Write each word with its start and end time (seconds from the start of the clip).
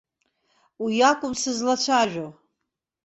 Уи 0.83 0.93
акәым 1.09 1.33
сызлацәажәо. 1.41 2.27